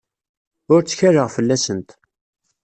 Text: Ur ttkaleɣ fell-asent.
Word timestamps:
Ur 0.73 0.81
ttkaleɣ 0.81 1.27
fell-asent. 1.35 1.89